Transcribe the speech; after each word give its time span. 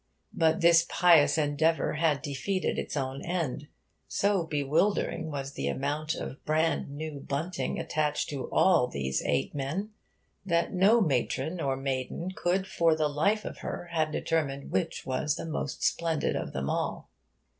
But 0.33 0.61
this 0.61 0.83
pious 0.89 1.37
endeavour 1.37 1.93
had 1.93 2.23
defeated 2.23 2.79
its 2.79 2.97
own 2.97 3.23
end. 3.23 3.67
So 4.07 4.45
bewildering 4.47 5.29
was 5.29 5.51
the 5.53 5.67
amount 5.67 6.15
of 6.15 6.43
brand 6.43 6.89
new 6.89 7.19
bunting 7.19 7.77
attached 7.79 8.27
to 8.29 8.49
all 8.49 8.87
these 8.87 9.21
eight 9.23 9.53
men 9.53 9.91
that 10.43 10.73
no 10.73 11.01
matron 11.01 11.61
or 11.61 11.75
maiden 11.77 12.31
could 12.31 12.65
for 12.65 12.95
the 12.95 13.07
life 13.09 13.45
of 13.45 13.59
her 13.59 13.89
have 13.91 14.11
determined 14.11 14.71
which 14.71 15.05
was 15.05 15.35
the 15.35 15.45
most 15.45 15.83
splendid 15.83 16.35
of 16.35 16.51
them 16.51 16.67
all. 16.67 17.11